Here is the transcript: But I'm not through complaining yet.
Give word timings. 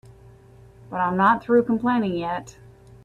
But 0.89 0.99
I'm 0.99 1.15
not 1.15 1.43
through 1.43 1.65
complaining 1.65 2.15
yet. 2.15 2.57